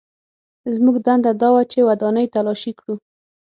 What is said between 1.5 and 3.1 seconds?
وه چې ودانۍ تلاشي کړو